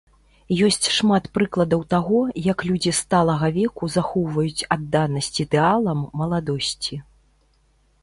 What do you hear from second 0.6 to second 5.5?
Ёсць шмат прыкладаў таго, як людзі сталага веку захоўваюць адданасць